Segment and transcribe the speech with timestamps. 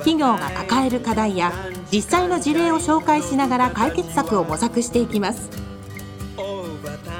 [0.00, 1.52] 企業が抱える課題や
[1.92, 5.50] 実際の事例を紹介しながら解決策を模索していきます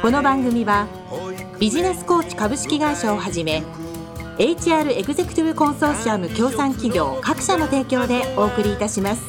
[0.02, 0.88] この番組は
[1.58, 3.62] ビジネスコーチ株式会社をはじめ
[4.38, 9.22] HR エグゼクティブコンソーシアム協賛企業各社の提供でお送りいたします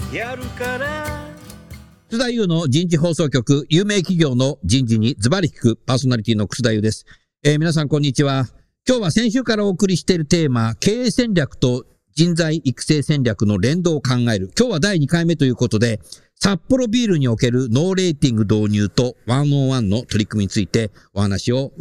[2.12, 7.06] 楠田優の人事放送局、有名企業の人事にズバリ聞くパーソナリティの楠田優です。
[7.42, 8.48] えー、皆さんこんにちは。
[8.86, 14.52] 今日は先週からお送りしているテーマ、経営戦略と人材育成戦略の連動を考える。
[14.58, 16.00] 今日は第2回目ということで、
[16.36, 21.72] 札幌ビールにおけるノーレーティング導入と101の取り組みについてお話を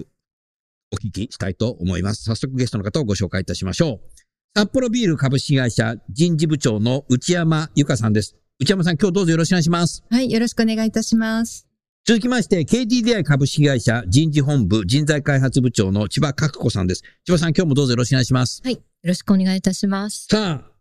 [0.93, 2.25] お聞きしたいと思います。
[2.25, 4.21] 早速ゲストの方をご紹介いたしましょう。
[4.55, 8.37] 札幌ビール株式会社人事部長の内山由香さんです。
[8.59, 10.05] 内山さん、今日どうぞよろしくお願いします。
[10.11, 11.70] はい、よろしくお願いいたします。
[12.11, 17.05] 続きまして、KDDI 株式会社人事本部人材開発部長の千葉角子さんです。
[17.25, 18.61] 千葉さん、今日もどうぞよろしくお願いします。
[18.65, 20.27] はい、よろしくお願いいたします。
[20.29, 20.73] さあ、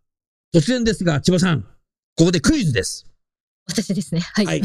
[0.52, 1.62] 突然ですが、千葉さん、
[2.18, 3.06] ここでクイズです。
[3.68, 4.22] 私ですね。
[4.22, 4.46] はい。
[4.48, 4.62] はい、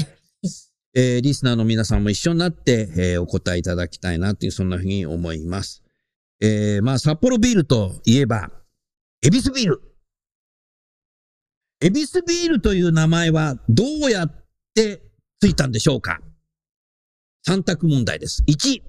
[0.95, 5.83] えー、リスナーの皆さんも一緒になって、えー、お答えいただきたいなという、そんなふうに思います。
[6.41, 8.51] えー、まあ、札幌ビールといえば、
[9.23, 9.83] エビスビール。
[11.83, 15.03] エビスビールという名前はどうやって
[15.43, 16.23] ついたんでしょうか？
[17.47, 18.43] 三択問題です。
[18.49, 18.83] 1、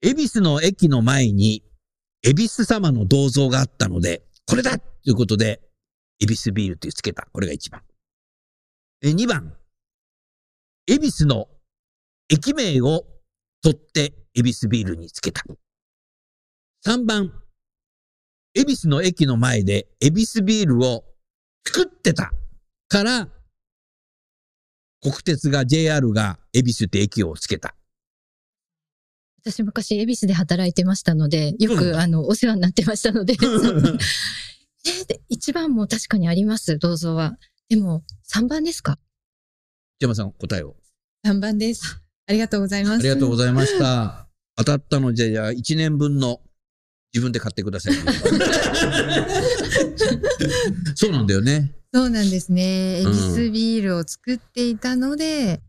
[0.00, 1.62] 恵比寿の駅の前に、
[2.22, 5.60] 恵比寿様の銅像があったので、これだということで、
[6.22, 7.28] 恵比寿ビールというつけた。
[7.32, 7.82] これが1番。
[9.02, 9.54] 2番、
[10.86, 11.48] 恵比寿の
[12.30, 13.04] 駅名を
[13.62, 15.44] 取って恵比寿ビールにつけた。
[16.86, 17.30] 3番、
[18.54, 21.04] 恵比寿の駅の前で恵比寿ビールを
[21.66, 22.32] 作ってた
[22.88, 23.28] から、
[25.02, 27.74] 国鉄が JR が恵比寿って駅をつけた。
[29.42, 33.34] 私昔恵比寿で働いてましたので、よく、あの、お世話になってましたので。
[35.10, 37.38] え一番も確かにあります、銅像は。
[37.68, 38.02] でも、
[38.32, 38.98] 3番ですか？
[39.98, 40.76] 山さん、答えを。
[41.26, 42.00] 3番です。
[42.26, 43.00] ありがとうございます。
[43.00, 44.28] ありがとうございました。
[44.56, 46.42] 当たったのじゃあ、1年分の
[47.12, 47.94] 自分で買ってください。
[50.94, 51.72] そうなんだよね。
[51.92, 53.00] そうなんですね。
[53.00, 55.60] 恵比寿ビールを作っていたので、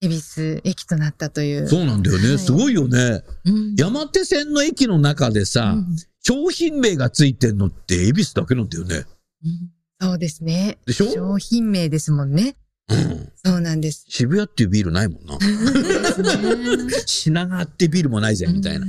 [0.00, 1.68] 恵比寿駅となったという。
[1.68, 2.28] そうなんだよね。
[2.28, 9.04] はい、すごいよね、うん、山手線の駅の中でさ、うん、商品名がついてんのって恵比寿だけなんだよね。
[9.44, 9.70] うん、
[10.00, 10.78] そうですね。
[10.86, 11.10] でしょ？
[11.10, 12.54] 商品名ですもんね。
[12.88, 14.04] うん、そうなんです。
[14.08, 15.38] 渋谷っていうビールないもんな。
[17.06, 18.86] 品川ってビールもないぜ、みたいな。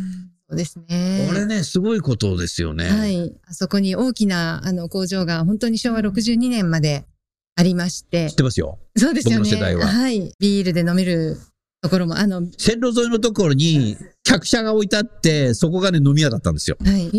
[0.51, 1.27] そうですね。
[1.29, 2.89] これね、すごいことですよね。
[2.89, 3.33] はい。
[3.47, 7.05] あそこに大きなあの工場が本当に昭和62年まで
[7.55, 8.29] ありまして。
[8.29, 8.77] 知ってますよ。
[8.97, 9.49] そうですよね。
[9.49, 9.87] 世代は。
[9.87, 10.33] はい。
[10.39, 11.37] ビールで飲める
[11.81, 16.75] ところも、あの、線路沿いのところに客車が置いてあって、そこがね、飲み屋だったんですよ。
[16.83, 17.09] はい。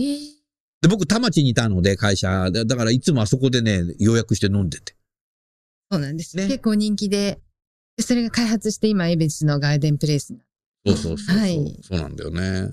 [0.83, 2.51] で、僕、田町にいたので、会社。
[2.51, 4.95] だから、いつもあそこでね、予約して飲んでて。
[5.91, 6.37] そうなんです。
[6.37, 7.41] ね、結構人気で、
[7.99, 10.35] それが開発して今、エビスのガーデンプレイス
[10.87, 11.39] そうそうそう。
[11.39, 11.79] はい。
[11.83, 12.73] そうなんだよね。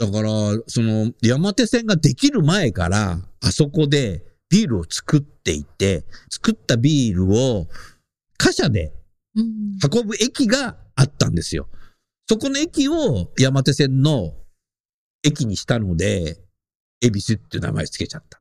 [0.00, 0.30] だから、
[0.66, 7.68] その、山手線ができる前から、あそこでビールを作っていて、作ったビールを
[8.38, 8.94] 貨車で
[9.36, 11.68] 運ぶ駅があったんですよ。
[12.26, 14.32] そこの駅を山手線の
[15.22, 16.38] 駅にしたので、
[17.02, 18.40] 恵比寿っていう名前つけちゃった。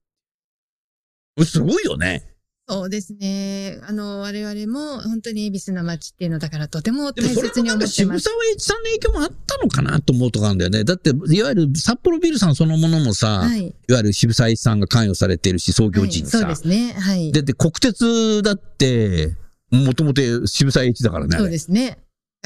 [1.43, 2.35] すごいよね。
[2.69, 3.80] そうですね。
[3.88, 7.94] あの、我々も本当に恵比寿の街っていうのだからとても大切に思ってます。
[7.94, 10.83] 渋沢栄一さんの影響もあったのかなと思うとこあるんだよね。
[10.83, 16.94] だって、いわゆる札幌ビールさんそのものもさ、はい、いわゆる渋沢栄一さんが関与されているし、創業時にさ、はい、そうですね。
[16.94, 17.31] はい。
[17.31, 19.36] で、で、国鉄だって、
[19.72, 21.38] もともと渋沢栄一だからね。
[21.38, 21.98] そうですね。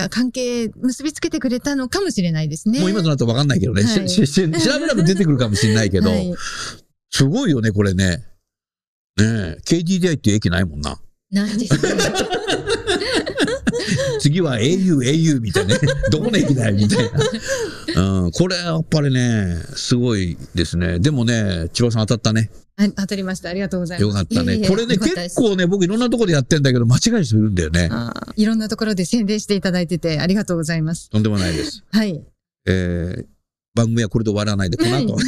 [0.10, 2.80] 関係結びつけてくれたのかもしれないですね。
[2.80, 3.84] もう今となってわかんないけどね。
[3.84, 4.24] はい、調
[4.80, 6.34] べれば出てくるかもしれないけど、 はい、
[7.12, 8.24] すごいよね、これね。
[9.18, 11.00] ねえ、KDDI っていう駅ないもんな。
[11.31, 11.80] ないですね。
[14.19, 15.81] 次は au、au みたいなね。
[16.12, 17.12] どこの駅だよみたい
[17.95, 18.21] な。
[18.24, 21.00] うん、これやっぱりね、すごいですね。
[21.00, 22.50] でもね、千葉さん当たったね。
[22.95, 23.50] 当たりました。
[23.50, 24.04] ありがとうございます。
[24.07, 24.68] よかったね。
[24.68, 27.19] これね、結構ね、僕いろんなところでやってんだけど、間違いる
[27.51, 27.89] んだよね。
[28.36, 31.09] いろんなところで宣伝していただいてて、ありがとうございます。
[31.09, 31.83] とんでもないです。
[31.92, 32.24] はい。
[32.66, 33.25] えー、
[33.75, 35.25] 番組はこれで終わらないで、この後、はい、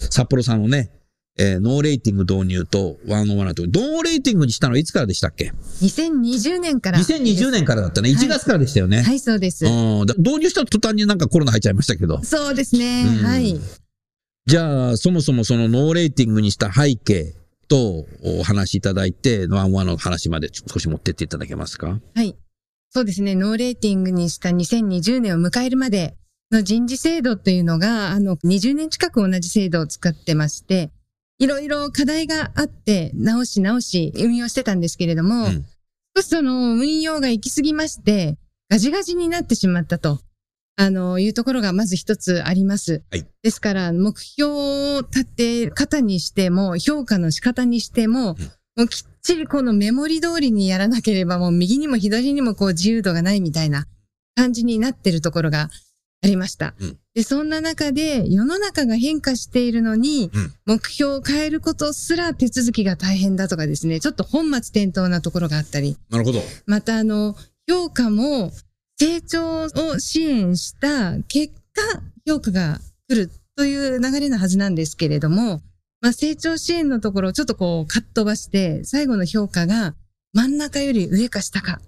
[0.10, 0.90] サッポロさんをね、
[1.38, 3.62] えーノーレーティング導入とワンオンワンなと。
[3.62, 6.98] ノーレーティングにしたのはいつからでしたっけ？2020年から。
[6.98, 8.10] 2020年からだったね。
[8.10, 9.02] 1月からでしたよね。
[9.02, 9.64] はい、そうです。
[9.64, 12.22] うんだ導入した途端になんかコロナ入っちゃいましたけど。
[12.22, 13.04] そうですね。
[13.06, 13.58] うんはい。
[14.44, 17.34] じゃあ、そもそもそのノーレーティングにした背景
[17.68, 22.00] とお話しいただいて、ワンオンワンの話まで少し持ってっていただけますか？
[22.14, 22.36] はい。
[22.90, 23.34] そうですね。
[23.36, 26.14] ノーレーティングにした2020年を迎えるまで
[26.50, 30.90] の人事制度というのが、あの、20年近く同じ制度を使ってまして、
[31.42, 35.66] いろいろ課題があって、直し直し運用してたんですけれども、うん
[36.14, 38.36] 少しその運用が行き過ぎまして、
[38.68, 40.20] ガジガジになってしまったと。
[40.76, 43.02] あの、いうところがまず一つあります。
[43.10, 48.36] はいですから、目標を立て方にしても、評価の仕方にしても、
[48.76, 53.86] もうきっちりこのメモリ通りにやらなければ、もう右にも左にもこう自由度がないみたいな
[54.34, 55.70] 感じになってるところが
[56.22, 56.74] ありました。
[56.80, 66.40] うんで、そんな中で世の中が変化しているのに、うん目標を変えることすら手続きが大変だとかですね、ちょっと本末転倒なところがあったり、なるほど。
[66.64, 67.36] またあの、
[67.68, 68.50] 評価も
[68.98, 75.60] 成長を支援した結果、評価が来るという流れのはずなんですけれども、
[76.00, 79.94] まあ、成長支援のところをちょっとこう、カットばして、最後の評価が
[80.32, 81.80] 真ん中より上か下か。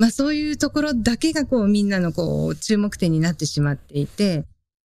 [0.00, 4.46] まあ、そういうところだけがこう、みんなのこう、注目点になってしまっていて、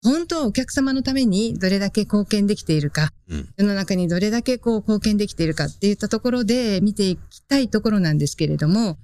[0.05, 8.97] 本当はお客様のためにどれだけ貢献できているか、うん世の中にどれだけこう貢献できているかっていったところで見ていきたいところなんですけれども、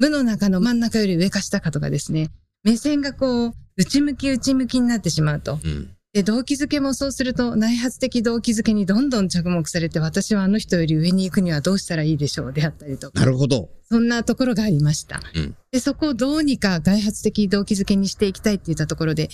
[0.00, 2.30] 部の中の真ん中より上か下かとかですね、
[2.64, 5.60] 目線がこう、内向き内向きになってしまうと。
[5.62, 5.93] うん。
[6.14, 13.18] で、動機づけもそうすると、内発的動機づけにどんどん着目されて、私はあの人より上に行くにはどうしたらいいでしょうであったりとか。
[13.18, 13.68] なるほど。
[13.90, 15.20] そんなところがありました。
[15.34, 19.28] うんで、そこをどうにか外発的動機づけにしていきたいって言ったところで、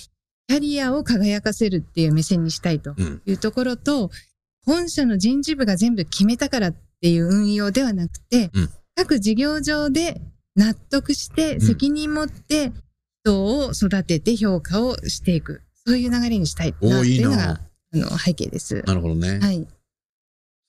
[0.49, 3.23] キャリアを輝かせるっていう目線にしたいとうん。
[3.27, 4.11] いうところと、
[4.65, 10.21] 本社の人事部が全部決めたからっていう運用ではなくて、うん各事業上で
[10.57, 12.71] 納得してん責任持って
[13.25, 15.63] 人を育てて評価をしていく。
[15.87, 17.61] そういう流れにしたいなっていうのが、
[17.95, 18.83] あの、背景です。
[18.87, 19.39] なるほどね。
[19.41, 19.67] はい。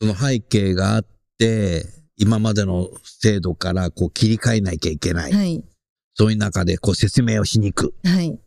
[0.02, 1.06] その背景があっ
[1.38, 1.86] て、
[2.18, 5.32] 今までの制度からこう切り替えなきゃいけない。
[5.34, 5.64] はい。
[6.16, 7.94] そういう中でこう説明をしに行く。
[8.04, 8.38] はい。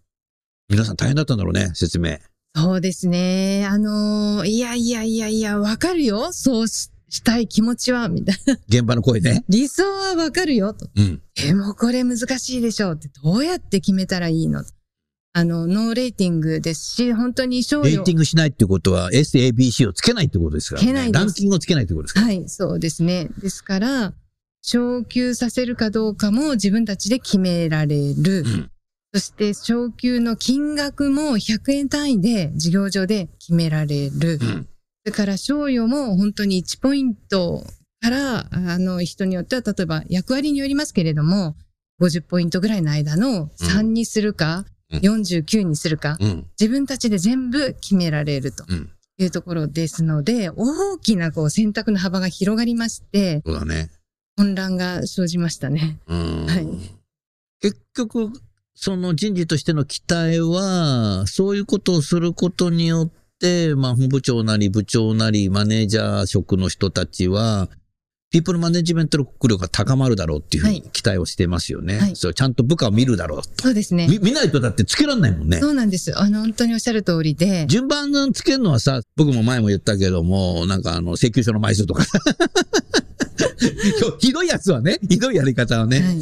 [0.68, 2.18] 皆さん大変だったんだろうね、説明。
[2.56, 3.66] そうですね。
[3.66, 6.32] あのーいやいやいやいや、わかるよ。
[6.32, 8.54] そうししたい気持ちは、みたいな。
[8.66, 9.44] 現場の声ね。
[9.48, 10.88] 理想はわかるよ、と。
[10.96, 11.22] うん。
[11.36, 14.64] でもこれ難しいでしょうって、どうやって決めたらいいの？
[15.36, 20.86] あの、ノーレーティングですし、本当に賞与レーティングしないってことは SABC をつけないってことですからね。
[20.86, 22.26] つけないランキングをつけないってことですから。
[22.26, 23.28] はい、そうですね。
[23.38, 24.14] ですから、
[24.62, 28.44] 昇給させるかどうかも自分たちで決められる。
[28.46, 28.70] うん
[29.12, 34.40] そして、昇給の金額も100円単位で事業上で決められる。
[34.42, 34.66] うん。
[34.66, 34.68] そ
[35.04, 37.64] れから、賞与も本当に1ポイント
[38.00, 41.54] から、あの、人によっては、例えば役割によりますけれども、
[42.00, 46.46] 50ポイントぐらいの間の3にするか、うん49にするか、うん。
[46.58, 48.90] 自分たちで全部決められるとうん。
[49.16, 53.90] いうところですので、大きなこう選択の幅が広がりまして、そうだね。
[54.36, 55.98] 混乱が生じましたね。
[56.08, 56.46] うん。
[56.46, 56.66] はい
[57.60, 58.30] 結局、
[58.74, 63.10] その人事としての期待は、そういうことをすることによっ
[63.40, 67.70] て、まあ、本部長なり部長なり、マネージャー職の人たちは、
[68.34, 72.00] ピープルマネジメント力が高まるだろうっていうふうにはい期待をしてますよね。
[72.00, 73.48] はいそうちゃんと部下を見るだろうと。
[73.62, 74.08] そうですね。
[74.08, 75.60] み見ないとだってつけらんないもんね。
[75.60, 76.18] そうなんです。
[76.18, 82.04] あの、本当におっしゃる通りで、順番つけるのはさ、僕も前も言ったけども、なんかあの、請求書の枚数とか。
[84.18, 86.20] ひどいやつはね、ひどいやり方はね、はい、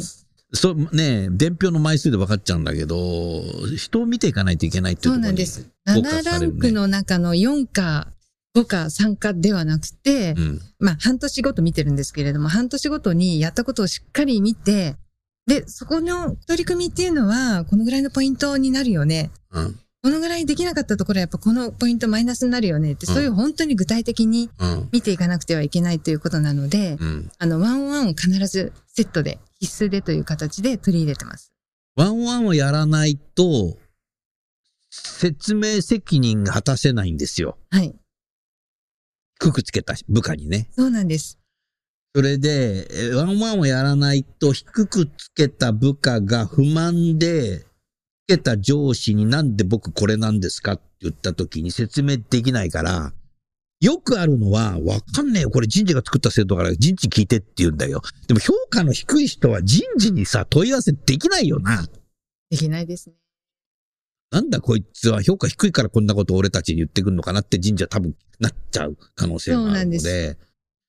[0.53, 3.41] そう、ね、伝票の枚数で分かっちゃうんだけど、
[3.75, 5.67] 人を見ていかないといけないっていうそうところになんです。
[5.85, 8.12] フォーカ7ランクの中の4か
[8.55, 10.61] 5か3かではなくて、うん。
[10.79, 14.95] まあ半年ごと見てるんですけれども、半年ごとにやったことをしっかり見て、
[15.47, 19.31] で、そこの取り組みっていうのは、このぐらいのポイントになるよね。
[19.51, 19.79] うん。
[20.03, 24.89] このぐらいできなかったところはやっぱこのポイントマイナスになるよねって、うんそういう本当に具体的にうん。
[24.91, 27.31] 見ていかなくてはいけないということなので、うん。
[27.39, 31.51] あの、ワンワンを必ずセットで、必須でという形で取り入れてます。
[31.95, 33.77] ワンワンをやらないと、
[34.89, 37.57] 説明責任が果たせないんですよ。
[37.71, 37.95] はい。
[39.39, 40.69] くくつけた部下にね。
[40.71, 41.39] そうなんです。
[42.15, 47.65] それで、えワンワンをやらないと、低くつけた部下が不満で、つ
[48.27, 53.13] けた上司になんで僕これなんですかって言った時に説明できないから、
[53.81, 55.49] よくあるのは、わかんねえよ。
[55.49, 58.01] これ人事が作った制度だから人事聞いてって言うんだよ。
[58.27, 61.85] でも評価の低い人は人事にさ、問い合わせできないよな。
[62.49, 63.15] できないですね。
[64.33, 70.37] なんだこいつは評価低いからこんなこと俺たちに言ってくるのかなって人事は多分なっちゃう可能性もあるのそうなんでで。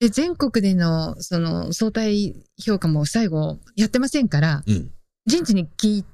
[0.01, 4.91] で、全国での、その、相対評価も最後やってませんから、うん。
[5.27, 6.05] 人事に聞い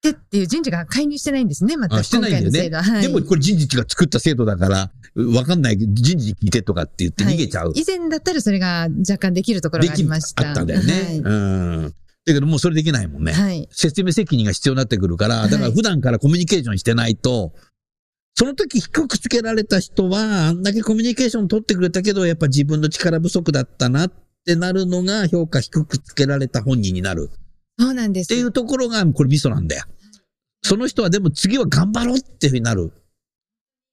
[0.00, 2.84] てっていう人事が介入してないんですね、またあして今回の制度は。
[2.84, 3.02] はい。
[3.02, 7.72] でもこれ人事が作った制度だから、わかんない人事に聞いてとかって言って逃げちゃう。
[7.74, 10.48] 以前だったらそれが若干できるところがありました。
[10.48, 11.20] あったんだよね。
[11.24, 11.94] うん。
[12.26, 13.32] だけどもうそれできないもんね。
[13.32, 13.44] はい。
[13.44, 13.68] はい。
[13.70, 17.54] 説明責任が必要になってくるから、だから普段からコミュニケーションしてないと、
[18.34, 24.12] その時低くつけられた人は、あんだけコミュニケーション取ってくれたけど、やっぱ自分の力不足だったなっ
[24.44, 27.30] てなるのが評価低くつけられた本人になる
[27.78, 28.26] そうなんです。
[28.26, 29.84] っていうところが、これミソなんだよ。
[30.62, 32.92] その人はでも次は頑張ろうっていうふうになる。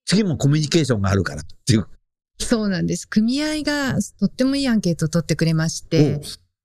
[0.06, 1.86] 次もコミュニケーションがあるからっていう。
[2.40, 3.08] そうなんです。
[3.08, 6.22] 組合がとってもいいアンケートを取ってくれまして、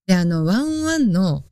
[0.07, 1.45] で、あの、ワンワンの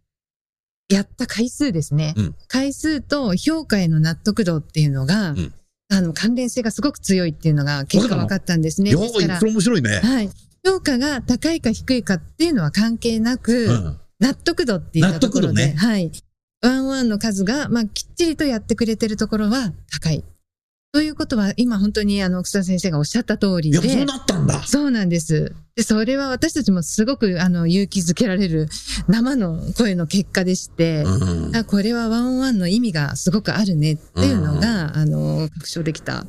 [0.88, 2.14] やった回数ですね。
[2.16, 5.52] うん回数と評価への納得度っていうのが、うん
[5.88, 8.90] あの、関連性がすごく強いっていうのが結果分かったんですね。
[8.90, 10.00] いやですかれ面白いね。
[10.02, 10.30] はい。
[10.64, 14.00] 評価が高いか低いかっていうのは関係なく、うん。
[14.18, 16.10] 納得度っていったところで、ねはい。
[16.62, 20.24] ワンワンの数が、まあ、きっちりとやってくれてるところは高い。
[20.92, 24.62] ということは、今本当にあの、草田先生がおっしゃった通りいや、で、そうなったんだ。
[24.62, 25.54] そうなんです。
[25.76, 28.68] で、それは私たちもすごく、あの、勇気づけられる
[29.08, 31.56] 生の声の結果でして、うん。
[31.56, 36.26] あこれはワンワンの意味がすごくあるねっていうのが、あの、確証できたっ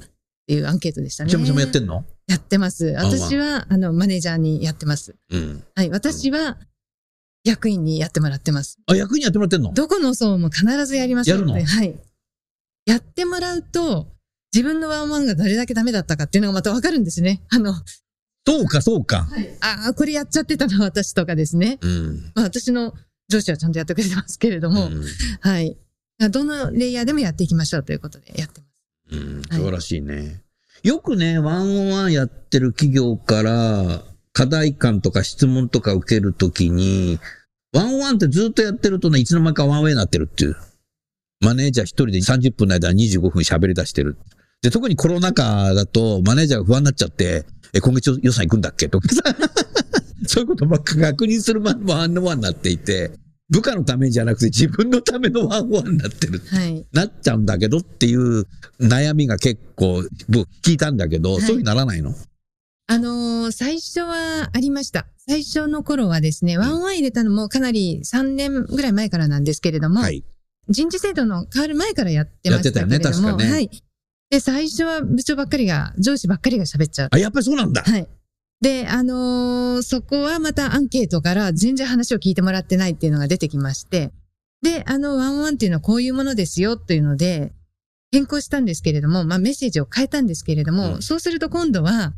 [0.47, 1.31] ていうアンケートでしたね。
[1.31, 2.03] ちゃむちゃむやってんの？
[2.27, 2.87] やってます。
[2.97, 5.15] 私は、あの、マネージャーにやってます。
[5.29, 5.63] うん。
[5.75, 5.89] はい。
[5.91, 6.57] 私は、
[7.45, 8.77] 役員にやってもらってます。
[8.85, 9.71] あ、役員やってもらってんの？
[9.71, 11.53] どこの層も必ずやりますやるの？
[11.53, 11.95] はい。
[12.85, 14.07] やってもらうと、
[14.53, 17.41] 自分のワンワンがどれだけダメだったかっていうのがまたわかるんですね。
[17.49, 17.73] あの、
[18.47, 19.27] そうか、そうか。
[19.59, 21.79] ああ、これやっちゃってたな、私とかですね。
[21.81, 22.31] うん。
[22.33, 22.93] まあ、私の
[23.27, 25.03] 上司はちゃんとやってくれてますけれども、うん
[25.41, 25.75] はい。
[26.31, 29.17] どのレイヤーでもやっていきましょうということでやってます。
[29.17, 30.41] うん、素晴らしいね。
[30.81, 34.01] よくね、ワンオンワンやってる企業から、
[34.31, 37.19] 課題感とか質問とか受けるときに、
[37.73, 40.55] ワンオンワンってずっとやってるとね、いつの間にかワンウェイになってるっていう。
[41.41, 44.17] マネージャー一人で30分の間に25分喋り出してる。
[44.61, 48.89] で、特にコロナ禍だと、マネージャーが不安になっちゃって、え、今月予算行くんだっけ？
[48.89, 49.21] とかさ、
[50.25, 53.11] そういうことばっか確認するワンオンワンになっていて、
[53.49, 56.41] 部下のためじゃなくて自分のためのワンオンワンになってる。
[56.49, 56.85] はい。
[56.91, 58.45] なっちゃうんだけどっていう
[58.79, 62.15] 悩みが結構僕聞いたんだけど、はいそういうならないの？
[62.89, 65.07] あのー最初はありました。
[65.27, 70.23] 最初の頃はですね、ワンオンワン入れたのもかなり3年ぐらい前からなんですけれども、はい。
[70.69, 73.69] 人事制度の変わる前からやってましたけれども、ねはい。
[74.29, 77.09] で、最初は部長ばっかりが、上司ばっかりが喋っちゃう。
[77.11, 77.81] あ、やっぱりそうなんだ。
[77.83, 78.07] はい。
[78.61, 84.11] で、あのーそこはまたアンケートから全然話を聞いてもらってないっていうのが出てきまして、
[84.63, 87.53] で、あの、ワンワンっていうのはこういうものですよというので、
[88.11, 92.13] 変更したんですけれども、まあメッセージを変えたんですけれども、うんそうすると今度は、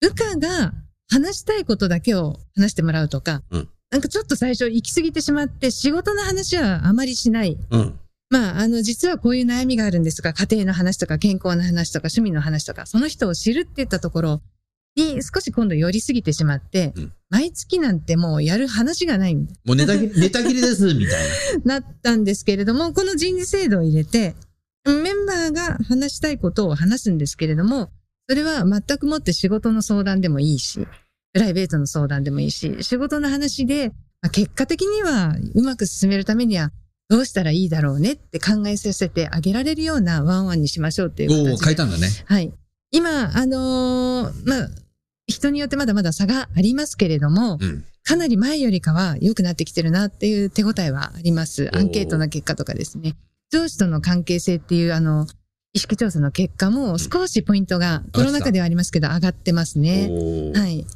[0.00, 0.74] 部下が
[1.08, 7.56] 話したいことだけを話してもらうとか、うんなんかちょっと最初行き過ぎてしまって、仕事の話はあまりしない。
[7.70, 7.98] うん。
[8.34, 14.42] まあ、あの、実はこういう悩みがあるんですが、家庭の話とか健康の話とか趣味の話とか、その人を知るって言ったところ
[14.96, 17.12] に少し今度寄りすぎてしまって、うん。
[17.30, 21.26] 毎月なんてもうやる話がない、もうネタ切れ、ネタ切れです、みたい
[21.64, 24.34] なったんですけれども、この人事制度を入れて、
[24.84, 27.92] メンバーが話したいことを話すんですけれども、
[28.28, 30.88] それは全くもって仕事の相談でもいいし、
[31.32, 33.90] プライベートの相談でもいいし、仕事の話で、
[34.22, 36.72] まあ結果的にはうまく進めるためには
[37.14, 42.08] どうしたらいいだろうねって考えさせてあげられるようなワンワンにしましょうっていう形で変えたんだね。
[42.26, 42.52] はい。
[42.90, 44.68] 今、あのーまあ、
[45.28, 47.84] 人によってまだまだ差がありますけれども、うん。
[48.02, 51.70] かなり前よりかは良くなってきてるなっていう手応えはあります。
[51.72, 53.14] アンケートの結果とかですね。
[53.52, 55.28] 上司との関係性っていう、あの、
[55.72, 60.10] 意識調査の結果も少しポイントが、コロナ禍ではありますけど上がってますね。
[60.52, 60.78] はい。
[60.78, 60.86] じ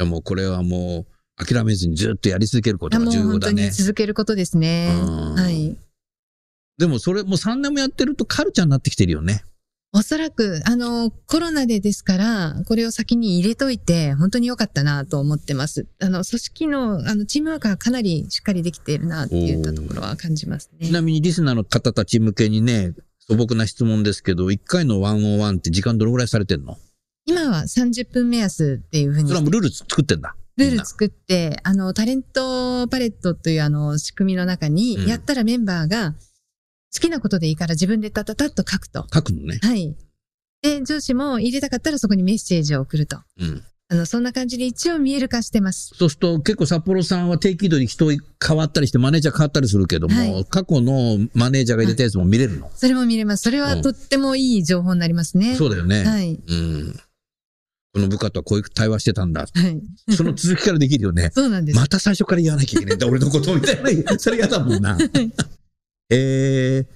[0.00, 3.70] ゃあもうこれはもう諦めずにずっとやり続けることが重要だね本当に。
[3.70, 4.90] 続けることですね。
[5.00, 5.76] うんはい。
[6.78, 9.44] でもそれもう3年もやってるとカルチャーになってきてるよね。
[9.94, 15.86] おそらく、あの、コロナでですから、これを先に入れといて、本当に良かったなと思ってます。
[15.98, 20.92] あの、組織の、あの、チームワークがかなりしっかりできているなっていったところは感じますねち。
[20.92, 26.76] なみにリスナーの方たち向けにね、素朴な質問ですけど、1回の101って時間どのぐらいされてんの？
[27.24, 30.34] 今は30分目安っていうふうにそれはもうルール作ってんだ。
[30.58, 36.14] ルール作って、あの、タレントパレットというあの、仕組みの中うんに、やったらメンバーが、
[36.92, 39.06] 好きなことでいいから自分でタタタッと書くと。
[39.12, 39.58] 書くのね。
[39.62, 39.94] はい。
[40.62, 43.18] で、上司も入れたかったらそこにメッセージを送ると。
[43.38, 43.62] うん。
[43.90, 45.92] あの、そんな感じで一応見える化してます。
[45.96, 53.44] そうすると結構札幌さんは定期度に人変わったりしてマネージャー変わったりするけども、はい過去のマネージャーが入れたやつも見れるの、それも見れます。
[53.44, 55.54] それはとってもいい情報になりますね。
[55.54, 56.04] そうだよね。
[56.04, 56.38] はい。
[56.46, 57.00] うん。
[57.98, 59.40] この部下とはこういう対話してたんだ。
[59.40, 60.14] はい。
[60.14, 61.30] その続きからできるよね。
[61.34, 61.76] そうなんです。
[61.78, 64.18] また最初から言わなきゃいけないんだ、俺のことみたいな。
[64.18, 64.96] それ嫌だもんな。
[66.10, 66.86] えー、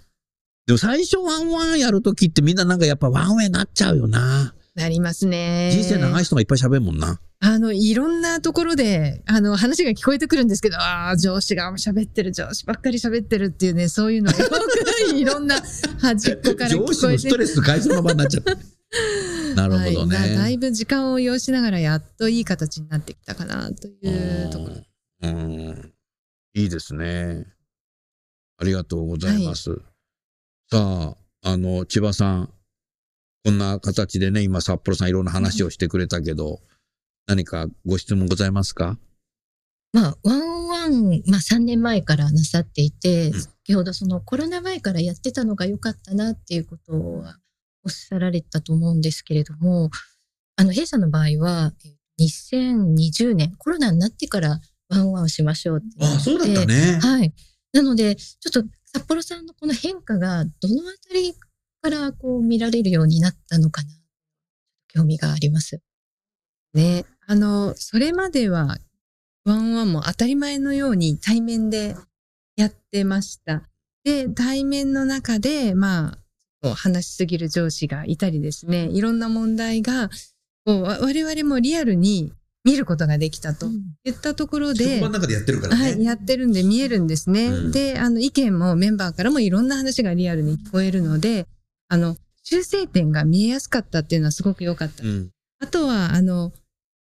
[0.66, 4.54] でも最初ワンワンやるときってみんななんかやっぱワンウェイになっちゃうよな。
[4.76, 5.70] なりますね。
[5.72, 7.20] 人生長い人がいっぱい喋るもんな。
[7.40, 15.56] あの、いろんなところで、あの、話が聞こえてくるんですけど、ああ、上司が喋ってる、上司ばっかり喋ってるっていうね、そういうのがよくいろんな
[16.00, 18.56] 端っこから聞こ 上司のえてストレス解消の場になっちゃった。
[19.54, 20.16] なるほどね。
[20.16, 23.90] はいだだいぶ時間を要しながらやっといい形になってきたかなとい
[24.44, 24.74] うところ。
[25.22, 25.92] うんうん
[26.54, 27.46] いいですね。
[28.58, 29.80] ありがとうございます。
[30.70, 32.52] さあ、あの、千葉さん、
[33.44, 36.60] こんな形でね、今、札幌さんいろんな話をしてくれたけど、
[37.26, 38.98] 何かご質問ございますか？
[39.94, 47.38] まあ、ワンワン、まあ3年前からなさっていて、うん先ほどそのコロナ前からやってたのが良かったなっていうことは
[47.84, 49.90] おっしゃられたと思うんですけれども、
[50.56, 56.92] あの、弊社の場合は、え2020年、コロナになってからワンワンをしましょうってああ、そうだったね。
[56.92, 56.98] ね。
[57.00, 57.32] はい。
[57.72, 61.34] なので、ちょっと札幌さんのこの変化がどのあたり
[61.80, 63.88] からこう見られるようになったのかな、
[64.88, 65.80] 興味があります。
[66.74, 67.04] ね。
[67.26, 68.78] あの、それまでは、
[69.44, 71.96] ワンワンも当たり前のように対面で
[72.56, 73.62] やってました。
[74.04, 76.18] で、対面の中で、まあ、
[76.70, 80.10] 話しすぎる上司がいたりですね、いろんな問題が、
[80.64, 82.32] 我々もリアルに
[82.64, 83.66] 見ることができたと
[84.04, 85.82] 言ったところで、の中でやってるからね。
[85.82, 87.46] はい、やってるんで見えるんですね。
[87.46, 91.46] うんで、あの、意見もメンバーからもいろんな話がリアルに聞こえるので、
[91.88, 95.04] あの、修正点が見えやすかったっていうのはすごく良かった。
[95.04, 95.30] うん。
[95.60, 96.52] あとは、あの、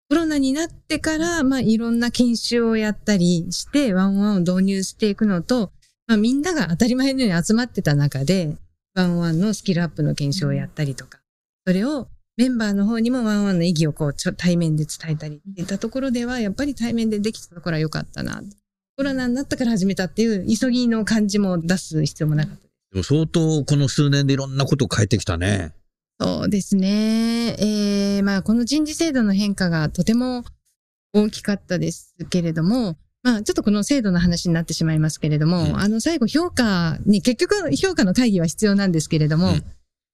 [0.08, 5.72] コロナになってから、まあ、いろんな研修をやったりして、ワンワンを導入していくのと、
[6.06, 8.56] まあ、みんなが当たり前のように集まってた中で、
[8.96, 11.20] ワンワンのスキルアップの研修をやったりとか、
[11.66, 18.42] それをメンバーの方にもワンワンの意義をこう、ちょ対面で伝えたりっていったところでは、やっぱり対面でできたところは良かったな。
[18.96, 22.62] コロナになったから始めたっていう急ぎの感じも出す必要もなかった。
[22.92, 25.72] でも相当この数年でいろんなことを変えてきたね。
[26.18, 27.56] そうですね。
[27.58, 30.44] えー、まあ、この人事制度の変化がとても
[31.12, 35.80] 大きかったですけれども、まあ、ちょっとこの制度の話になってしまいますけれども、うん。
[35.80, 39.64] あの、最後評価に、結局評価の会議は必要なんですけれども、うん。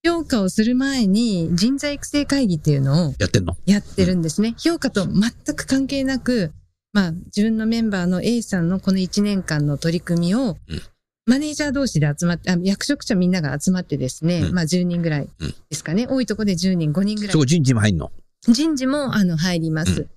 [0.03, 3.55] 評価をする前に人材育成会議っていうのをやってんの？
[3.67, 4.55] やってるんですね。
[4.57, 6.53] 評価と全く関係なく、
[6.95, 10.83] まあ、自分のメンバーの A さんのこの1年間の取り組みを、うん。
[11.27, 14.55] マネージャー同士で集まって、あ役職者みんなが集まってですね、うん。
[14.55, 15.29] まあ10人ぐらい
[15.69, 16.07] ですかね。
[16.09, 17.31] 多いとこで10人、5人ぐらい。
[17.31, 18.11] そこ人事も入んの？
[18.49, 20.09] 人事もあの入ります。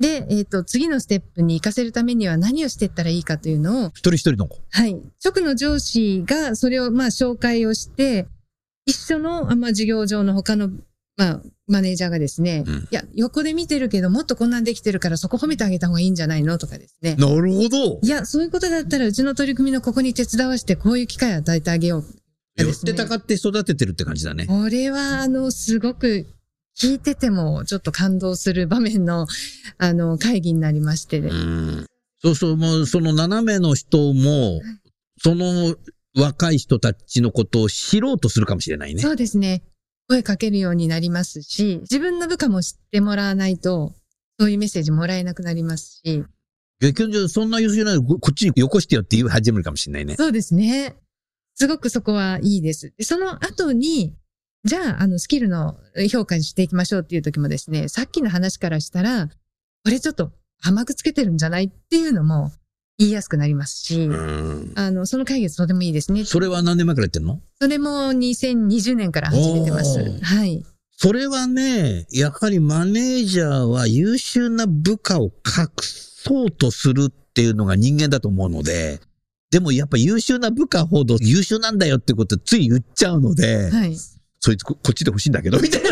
[0.00, 4.58] うんで、えっ、と、次のステップに行かせるためには何をしていったらいいかというのを、一人一人の子。
[4.70, 5.00] はい。
[5.24, 8.26] 直の上司がそれをまあ紹介をして、
[8.84, 10.70] 一緒の、あまあ、事業上の他の、
[11.16, 16.58] まあ、マネージャーがですね、うんいや、横で見てるけど、もっとこんなんできてるからそこ褒めてあげた方がいいんじゃないの？
[16.58, 17.14] とかですね。
[17.14, 22.04] なるほどいや、そういうことだったらうちの取り組みのここに手伝わしてこういう機会を与えてあげよう。
[22.56, 24.46] 寄ってたかって育ててるって感じだね。
[24.46, 26.26] これは、あの、すごく
[26.78, 29.26] 聞いててもちょっと感動する場面の、
[29.78, 31.28] あの、会議になりましてね。
[31.30, 31.86] うん。
[32.22, 34.60] そうそう、もうその斜めの人も、
[35.22, 35.76] その
[36.16, 39.02] 若い人たちのことを知ろうとするかもしれないね。
[39.02, 39.62] そうですね。
[40.08, 43.94] 声かけるようになりますし、自分の部下も知ってもらわないと、
[44.38, 46.24] そういうメッセージもらえなくなりますし、
[46.80, 50.16] 逆にそんな優秀なのここっちによこしてよって言い始めるかもしれないね。
[50.16, 50.96] そうですね。
[51.54, 52.92] すごくそこはいいです。
[52.96, 54.14] でその後に、
[54.64, 55.76] じゃあ、あの、スキルの
[56.10, 60.30] 評価にしていきましょうっていう時もですね、さっきの話からしたら、これちょっと
[60.62, 62.52] 甘くつけてるんじゃないっていうのも
[62.98, 64.72] 言いやすくなりますし、うん。
[64.76, 66.24] あの、その会議とてもいいですね。
[66.24, 67.40] それは何年前からやってんの？
[67.60, 70.64] それも2020年から始めてますはい。
[70.96, 79.00] それはね、やはりマネージャーは優秀な部下を隠そうとするっていうのが人間だと思うので、
[79.50, 83.96] でもやっぱ優秀な部下ほど優秀なんだよってことつい言っちゃうので、はい。
[84.44, 85.90] そいつここっちで欲しいんだけど、みたいな。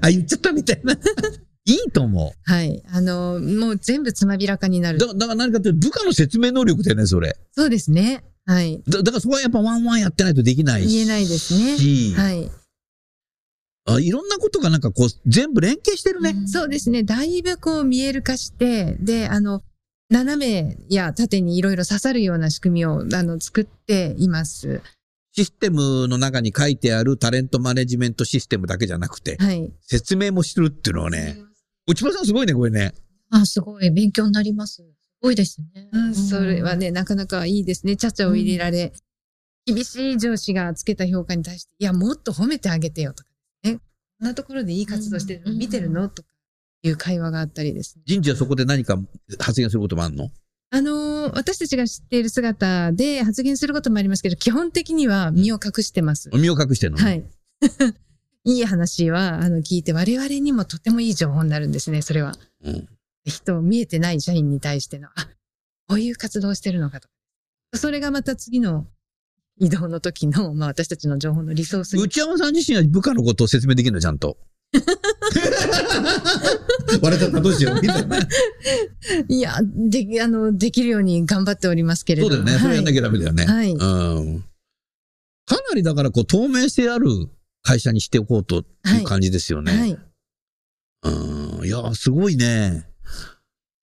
[0.00, 0.94] あ、言っちゃったみたいな。
[0.94, 2.50] いいと思う。
[2.50, 2.82] はい。
[2.90, 5.06] あの、もう全部つまびらかになるだ。
[5.08, 7.36] だから何かっていうと部下の説明能力だよね、それ。
[7.52, 8.24] そうですね。
[8.46, 8.82] はい。
[8.88, 10.88] だだからそこはやっぱワンワンやってないとできないし。
[10.88, 12.16] 言えないですね。
[12.16, 12.50] はい。
[13.86, 16.34] あいろんなことがなんかこう全部連携してるね。
[16.46, 17.02] そうですね。
[17.02, 19.62] だいぶこう見える化して、で、あの、
[20.08, 24.80] 斜めや縦にいろいろ刺さるような仕組みを、あの、作っています。
[25.36, 29.72] システムの中に書いてあるタレントマネジメントシステムだけじゃなくて、はい。
[29.80, 31.36] 説明もするっていうのはね、
[31.88, 32.94] 内場さんすごいね、これね。
[33.30, 33.90] あ、すごい。
[33.90, 34.76] 勉強になります。
[34.76, 34.84] す
[35.20, 35.88] ごいですね。
[35.92, 37.96] うん、それはね、なかなかいいですね。
[37.96, 38.92] ちゃちゃを入れられ、
[39.66, 43.30] 厳しい上司がつけた評価に対して、いや、もっと褒めてあげてよとか
[43.64, 43.74] ね。
[43.74, 43.80] こ
[44.22, 46.28] んなところでいい活動してるのうん見てるのとか
[46.84, 48.02] いう会話があったりですね。
[48.06, 48.96] 人事はそこで何か
[49.40, 50.30] 発言することもあるの？
[50.74, 56.30] あのー私たちが知っている姿で発言することもありますけど、基本的には身を隠してます。
[56.32, 57.24] 身を隠してるの、はい。
[58.44, 62.36] いい話は、あの、聞いて、我々にもとてもいい情報になるんですね、それは。
[62.64, 62.88] うん
[63.24, 65.28] 人、見えてない社員に対しての、あ、
[65.88, 67.08] こういう活動をしてるのかと。
[67.74, 68.86] それがまた次の
[69.58, 72.02] 移動の時の、まあ私たちの情報のリソースに。
[72.02, 74.36] 内山さん自身は部下のことを説明できるの、ちゃんと。
[77.02, 78.18] 割れちゃった、どうしよう、みたいな。
[79.28, 82.34] いや、で、あの、できるように頑張っておりますけれども。
[82.34, 82.62] そうだよね。
[82.62, 83.44] それやんなきゃダメだよね。
[83.44, 84.44] はいうん。
[85.46, 87.08] かなりだから、こう、透明性ある
[87.62, 89.72] 会社にしておこうという感じですよね。
[89.72, 89.80] はい。
[89.80, 89.98] はい。
[91.02, 91.66] うん。
[91.66, 92.88] いや、すごいね。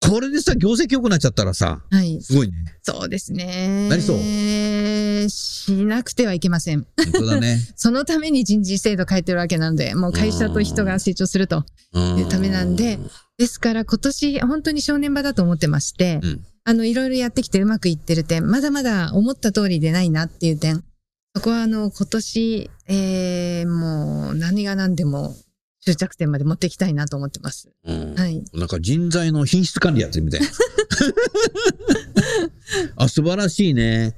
[0.01, 2.21] これでさ、業績良くなっちゃったらさ、はい。
[2.21, 2.53] すごいね。
[2.81, 3.87] そうですね。
[3.87, 6.87] なりそうしなくてはいけません。
[6.97, 7.59] 本当だね。
[7.77, 11.65] そのために人事制度変えてるわけなので、もう会社と人が成長すると。
[11.93, 12.99] うんいうためなんで
[13.37, 20.83] ですから今年本当に正念場だと思ってまして、うんあの、いろいろやってきてうまくいってる点、まだまだ思った通りでないなっていう点、
[21.35, 25.35] そこはあの、今年、えー、もう何が何でも
[25.81, 27.69] 終着点まで持っていきたいなと思ってます。
[27.85, 28.43] うんはい。
[28.53, 30.47] なんか人材の品質管理やってるみたいな。
[32.95, 34.15] あ、素晴らしいね。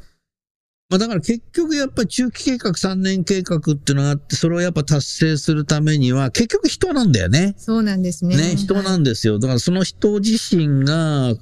[0.89, 7.55] まあだから結局やっぱり中期計画3年計画っていうのがあって、それをやっぱ達成するためには結局人なんだよね。
[7.57, 8.35] そうなんですね。
[8.35, 9.39] ね、人なんですよ。
[9.39, 11.35] だからその人自身が、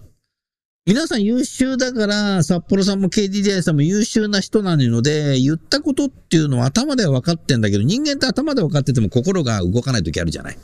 [0.88, 10.58] 皆さん優秀だから、札幌さんも KDDI さんも優秀な人なので、言ったことっていうのは頭では分かってんだけど、人間って頭で分かってても心が動かない時あるじゃない。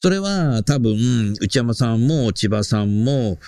[0.00, 3.38] それは多分、内山さんも千葉さんも、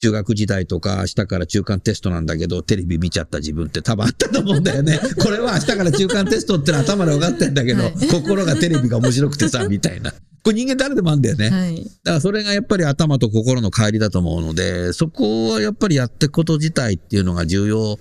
[0.00, 4.98] 中学時代とか明日から中間テストなんだけど、テレビ見ちゃった自分って多分あったと思うんだよね。
[5.20, 10.14] これは明日から中間テストってのは頭で分かってんだけど、はい心がテレビが面白くてさ、みたいな。
[10.44, 11.48] これ人間誰でもあるんだよね。
[11.48, 11.76] はい。
[11.76, 17.96] だからそれがやっぱり頭と心の帰りだと思うので、そこはやっぱりやっていくこと自体っていうのが重要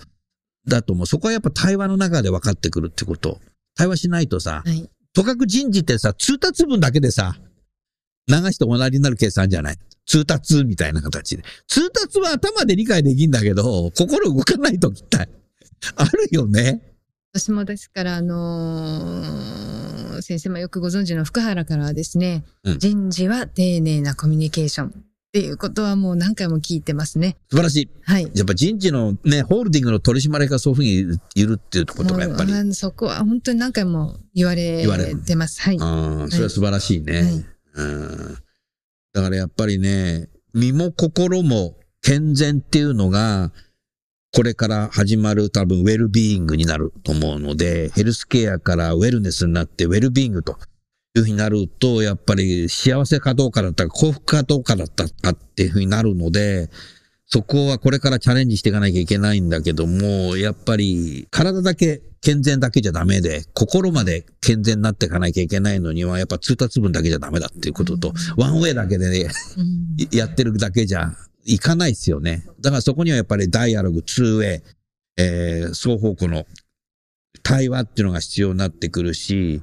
[0.67, 1.06] だと思う。
[1.08, 3.39] そこはやっぱ対話の中で分かってくるってこと。
[3.75, 4.89] 対話しないとさ、はい。
[5.13, 7.38] とかく人事ってさ、通達文だけでさ、
[8.27, 11.43] 流しておなりになるケースあるんじゃない通達みたいな形で。
[11.67, 15.29] 通達は頭で理解できんだけど、心動かないときって
[15.95, 16.82] あるよね。
[17.34, 24.91] 私もですから、あのー先生もよくご存知の福原からはですね、うん人事は丁寧なコミュニケーションっ
[25.34, 27.38] ていうことはもう何回も聞いてますね。
[27.49, 27.89] 素晴らしい。
[28.04, 28.32] はい。
[28.36, 32.76] やっぱ人事のね、ホールディングの取締役がそういうふうに言う言うっていうことがやっぱり。
[32.76, 34.86] そこは本当に何回も言われ
[35.26, 35.62] てます。
[35.62, 35.78] はい。
[35.78, 37.21] うん、それは素晴らしいね。
[37.21, 37.45] はい
[37.76, 38.38] うん。
[39.13, 43.52] だからやっぱりね、身も心も健全っていうのが、
[44.36, 50.58] これから始まる多分ウェルビーイングになると思うので、ヘルスケアからウェルネスになってウェルビーイングと
[51.15, 56.72] いうふうになると、やっぱり幸せかどうかだったか幸福かどうかだったかっていうふうになるので、
[57.28, 69.30] そこはこれからチャレンジしていかなきゃいけないんだけども、やっぱり体だけ健全だけじゃダメで、心まで健全になっていかなきゃいけないのには、やっぱ通達文だけじゃダメだっていうことと、ワンウェイだけでね、
[70.12, 71.13] やってるだけじゃ
[71.45, 72.45] いかないですよね。
[72.60, 74.63] だからそこにはやっぱりダイアログ、ツーウェイ、
[75.17, 76.45] えー双方向の
[77.43, 79.62] 対話っていうのが必要になってくるし、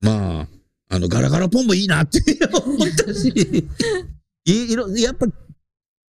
[0.00, 0.48] まあ、
[0.90, 2.20] あの、ガラガラポンもいいなって
[2.52, 3.32] 思ったし、
[4.44, 5.26] いいろ、やっぱ、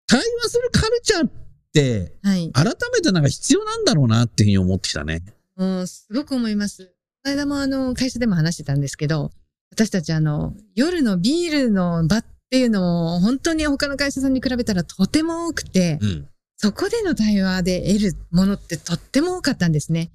[0.08, 1.32] 対話するカルチャーっ
[1.73, 2.51] て、はい。
[2.51, 5.23] 改めてなんか必要なんだろうなっていうふうに思ってきたね。
[5.56, 6.86] もうすごく思います。
[7.23, 9.32] この間もあの、会社でも話してたんですけど、
[9.71, 16.27] 私たちあの、夜のビールの場っていうのも、本当に他の会社さんに比べたらとても多くて、うん。
[16.58, 20.12] そこでの対話で得るものってとっても多かったんですね。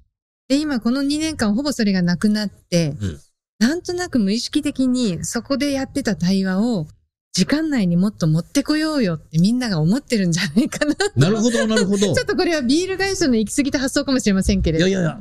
[0.49, 3.21] で、今この2年間ほぼそれがなくなって、うん
[3.61, 6.87] なんとなく無意識的にそこでやってた対話を
[7.33, 10.95] 時間内にもっと持ってこようよってみんなが思ってるんじゃないかな。
[11.15, 11.99] なるほど、なるほど。
[12.03, 14.89] ちょっとこれはビール会社の行き過ぎた発想かもしれませんけれど。
[14.89, 15.21] いやいやい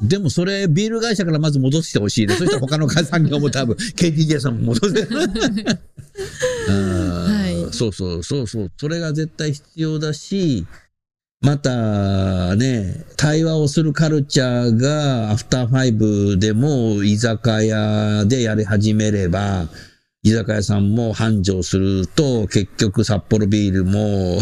[0.00, 2.36] でもそれ、ビール会社からまず戻してほしいね。
[2.36, 5.08] そしたら他の産業も多分、KTJ さんも戻せる。
[6.68, 8.72] はいそうそうそうそう。
[8.76, 10.66] それが絶対必要だし、
[11.42, 19.68] またね、対話をするカルチャーがアフターファイブでも居酒屋でやり始めれば、
[20.26, 24.40] 居酒屋さんも繁盛すると、結局札幌ビールも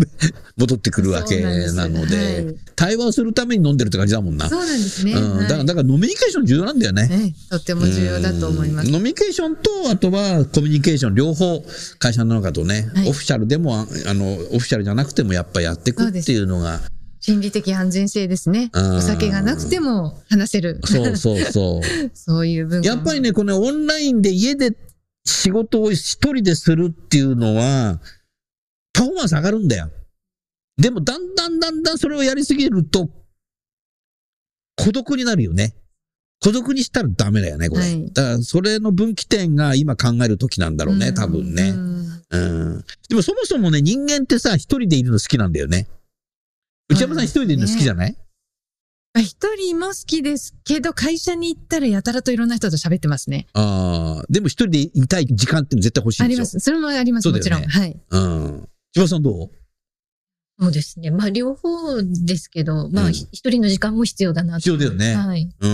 [0.56, 4.50] 戻ってくるわけなので、はい対話をするために飲んでるって感じだもんな。
[4.50, 5.12] そうなんですね。
[5.12, 7.08] うん、だから、はいだから飲みニケーション重要なんだよね。
[7.08, 8.94] ねとっても重要だと思いますうん。
[8.94, 11.64] 飲みニケーションと、あとはコミュニケーション、両方、
[11.98, 16.82] 会社の中とね、はいオフィシャルでも、ああの、オフィシャルじゃなくてもやっぱやっていくっていうのが、
[17.20, 18.70] 心理的安全性ですね。
[18.72, 20.80] うんお酒がなくても話せる。
[20.84, 21.82] そうそうそう。
[22.14, 24.76] そういう文化もやっぱりね、このオンラインで家で
[25.26, 28.00] 仕事を一人でするっていうのは、
[28.92, 29.90] パフォーマンス上がるんだよ。
[30.78, 33.10] でも、だんだんだんだんそれをやりすぎると、
[34.76, 35.74] 孤独になるよね。
[36.40, 37.82] 孤独にしたらダメだよね、これ。
[37.82, 41.70] はいだから、それの分岐点が今考える時なんだろうね、多分ね。
[41.70, 42.84] うんうん。
[43.08, 45.88] でもそもそもね、人間ってさ、一人でいるの好きなんだよね。
[46.88, 48.25] 内山さん一人でいるの好きじゃない、あ
[49.20, 53.46] 一人も好きですけど、会社に行ったらやたらといろんな人と喋ってますね。
[53.54, 56.42] ああ、でも一人でいたい時間っていうの絶対欲しいんですよ。
[56.42, 56.60] あります。
[56.60, 57.62] それもあります、もちろん。
[57.62, 58.00] はい。
[58.10, 58.68] うん。
[58.92, 59.50] 千葉さんどう？
[60.58, 61.10] そうですね。
[61.10, 65.50] まあ、両方ですけど、まあ、うんひ一人の時間も必要だなと必要だよねはい。
[65.60, 65.68] う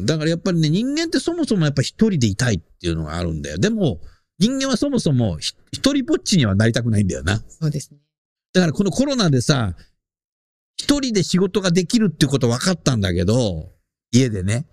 [0.00, 0.06] ん。
[0.06, 3.58] だからやっぱりね、人間ってそもそもやっぱ一人でいたいっていうのがあるんだよ。
[3.58, 4.00] でも、
[4.38, 7.42] 人間はそもそもひ一人ぼっちにはなりたくないんだよな。
[7.48, 7.98] そうですね。
[8.52, 9.74] だからこのコロナでさ、
[10.82, 13.70] 一人で仕事ができるっていうこと分かったんだけど、
[14.10, 14.66] 家でね、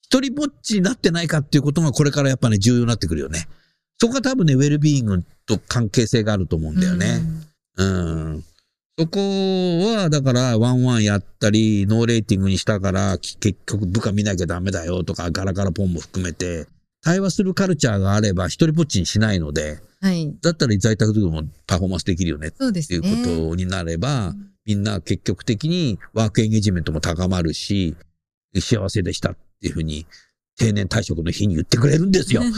[0.00, 3.46] 一人ぼっちになってないかっていうことがこれからやっぱね、重要になってくるよね。
[4.00, 7.20] そこが多分ね、ウェルビーイングと関係性があると思うんだよね。
[7.76, 8.44] うん。
[8.98, 16.68] そこは、だから、ワンワンやったり、ノーレーティングにしたから、き結局部下見なきゃダメだよとか、ガラガラポンも含めて、
[17.02, 20.08] 対話するカルチャーがあれば、一人ぼっちにしないので、うん。
[20.08, 20.34] はい。
[20.40, 22.80] だったら在宅でもパフォーマンスできるよねってね。
[22.88, 23.08] いうこ
[23.50, 24.34] とになれば、
[24.70, 27.96] みんな結局的にワークエンゲージメントも高まるし、
[28.54, 30.06] 幸せでしたっていうふうに、
[30.56, 32.42] 定年退職の日に言ってくれるんですよ。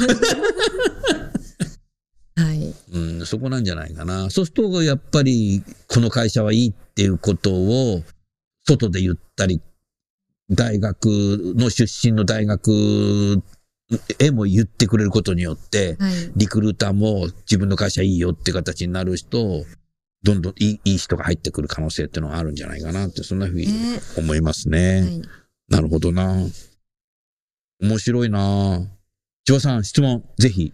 [2.36, 2.74] はい。
[2.92, 4.28] うん、そこなんじゃないかな。
[4.28, 8.02] そうすると、やっぱり、この会社はいいっていうことを、
[8.66, 9.62] 外で言ったり、
[10.50, 11.06] 大学
[11.56, 13.42] の出身の大学
[14.18, 16.32] へも言ってくれることによって、はい。
[16.36, 19.64] リクルーターも自分の会社いいよって形になる人、
[20.22, 25.00] どんどんいいいい人が入ってくる可能性っていうのがあるんじゃないかなって、そんなふうにね思いますね。
[25.00, 25.22] はい。
[25.68, 26.46] なるほどな。
[27.80, 28.86] 面白いな。
[29.44, 30.72] 千葉さん、質問、ぜひ。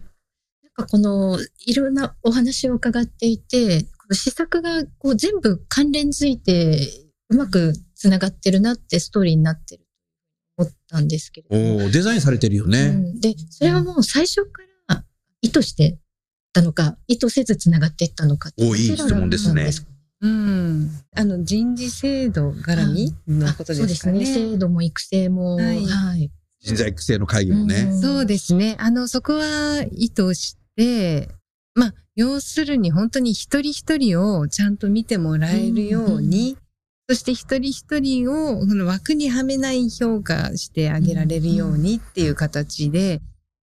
[0.63, 6.87] なんかこの、いろんなお話を伺っていて、この施策がこう全部関連づいて、
[7.29, 9.83] うまくつながってるなってストーリーになってる
[10.57, 11.89] と思ったんですけれども。
[11.89, 12.87] デザインされてるよね。
[12.87, 15.03] うんで、それはもう最初から
[15.41, 15.97] 意図して
[16.59, 18.51] たのか、意図せずつながっていったのか。
[18.59, 19.69] おいい質問ですね
[20.21, 20.91] うん。
[21.15, 24.25] あの、人事制度絡みのことそうですかね。
[24.25, 26.31] 制度も育成も、ははいい。
[26.59, 27.83] 人材育成の会議もね。
[27.83, 28.75] んそうですね。
[28.79, 31.29] あの、そこは意図して、
[31.73, 36.57] まあ、要するに本当に一人一人をちゃんと見てもらえるように、
[37.07, 43.21] そして一人一人をこの枠にはめない評価してあげられるようにっていう形で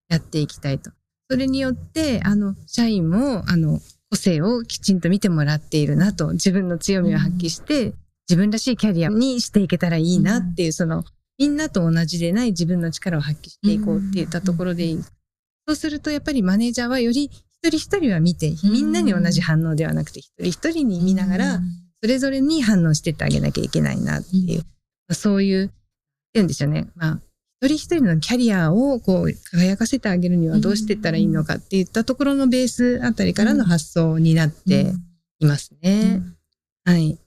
[0.07, 0.91] やっていきたいと。
[1.29, 7.93] それによって、あの、社員も、あの、個性をきちんと見てもらっているなと、自分の強みを発揮して、
[8.29, 11.03] 自分らしいキャリアにしていけたらいいなっていう、その、
[11.37, 15.03] みんなと同じでない自分の力を発揮していこうって言ったところでいい。
[15.67, 17.31] そうすると、やっぱりマネージャーはより一
[17.69, 21.59] 人一人は見て、みんなに同じ反応ではなくて、一人一人に見ながら、
[22.01, 24.65] それぞれに反応してってあげなきゃいけないなっていう、ま
[25.09, 25.71] あそういう、
[26.33, 26.87] 言うんでしょうね。
[26.95, 27.21] まあ、
[27.61, 34.93] 一人一人のキャリアをこう輝かせてあげるにはどうしていったらいいのかっていったところのベースあたりからの発想になって
[35.39, 36.21] いますね。
[36.83, 37.17] はい。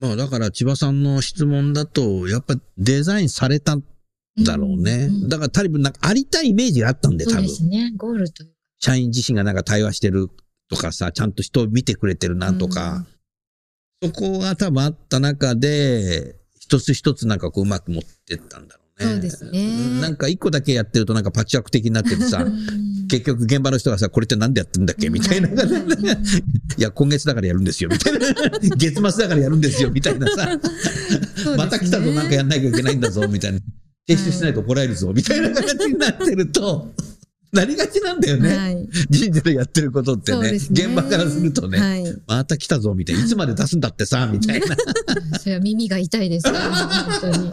[0.00, 3.84] まあだから千葉さんの質問だと、やっぱデザインされたん
[4.44, 5.08] だろうね。
[5.10, 7.42] うんだからタリブなんかありたいイメージがあったんで、そう多分。
[7.42, 7.92] ですね。
[7.96, 8.44] ゴールと。
[8.78, 10.28] 社員自身がなんか対話してる
[10.68, 13.06] とかさ、ちゃんと人を見てくれてるなとか、
[14.02, 18.83] そこが多分あった中で、一つ一つなんかこううまく持ってったんだろうね。
[18.96, 22.46] そうですねうんなんか一個だけやってるとなんかパッチワーク的になっててさ、
[23.08, 25.48] 結局現場の人がさ、これってなんでやってんだっけみたいな。
[25.52, 25.54] い
[26.78, 28.20] や、今月だからやるんですよ、みたいな。
[28.76, 30.46] 月末だからやるんですよ、みたいなさ。
[30.46, 30.60] ね
[31.56, 33.58] また来たぞ、なんかやんなきゃいけないんだぞ、みたいな。
[34.06, 36.92] 提出しないと怒られるぞ、みたいな形になってると、
[37.54, 38.56] なりがちなんだよね。
[38.56, 38.88] はい。
[39.08, 40.52] 人事でやってることってね。
[40.52, 42.04] ね現場からするとね、はい。
[42.26, 43.22] また来たぞ、みたいな。
[43.22, 44.66] いつまで出すんだってさ、みたいな。
[45.38, 46.58] それは耳が痛いですね。
[46.58, 47.50] 本当に。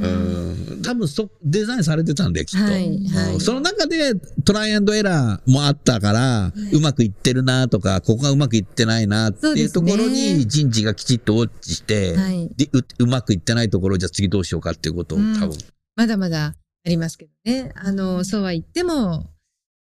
[0.00, 2.64] うん多分そ、デザインされてたんだよ、きっと。
[2.64, 12.48] はいはいうんその中でトライアンドエラーもあったから、うまくいってるなとか、ここがうまくいってないなっていうところに人事がきちっとウォッチして、はい。
[12.56, 15.56] でううまくいってないところじゃあ次どうしようかっていうことをうん多分。
[15.96, 17.72] まだまだありますけどね。
[17.74, 19.30] あの、そうは言っても、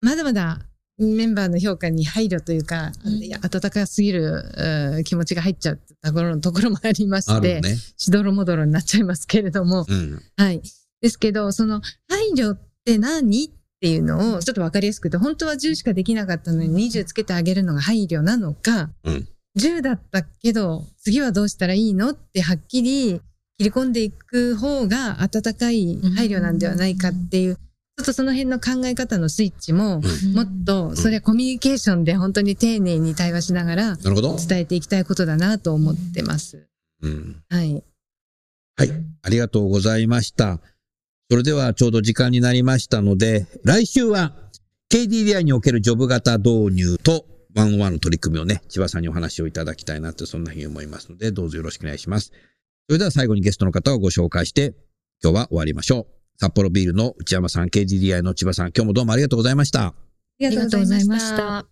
[0.00, 0.66] まだまだ
[0.98, 4.42] メンバーの評価に配慮というか、うん温かすぎる
[4.96, 7.76] うん気持ちが入っちゃうところのところもありまあして、るね。
[7.96, 10.20] しどろもどろになっちゃいますけれども、うん。
[10.36, 10.62] はい。
[11.00, 23.20] ですけど、その配慮って何っていうのをちょっとわかりやすくて、本当は10しかできなかったのに20つけてあげるのが配慮なのか、うん10だったけど、次はどうしたらいいのってはっきり
[23.62, 30.00] 切り込んでいく方が温かい配慮なんではないかっていう、ちょっとその辺の考え方のスイッチも、
[30.34, 33.96] もっと、それはコミュニケーションで本当に丁寧に対話しながら。
[33.96, 36.66] 伝えていきたいことだなと思ってます。
[37.02, 37.42] うん。
[37.48, 37.84] はい。
[38.76, 38.90] はい。
[39.22, 40.60] ありがとうございました。
[41.30, 44.34] それではちょうど時間になりましたので、来週は
[44.90, 52.32] KDDI におけるジョブ型導入とワンワンの取り組みをね、千葉さんにお話をいただきたいなって、そんなふうに思いますので、どうぞよろしくお願いします。
[52.88, 54.74] それでは最後にゲストの方をご紹介して、
[55.22, 56.38] 今日は終わりましょう。
[56.38, 59.86] 札幌ビールの内山さん、KDDI の千葉さん、今日もどうもありがとうございました。
[59.86, 59.94] あ
[60.38, 61.36] りがとうございまし。
[61.36, 61.71] た。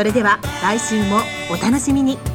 [0.00, 1.18] それでは来週も
[1.50, 2.29] お楽しみに。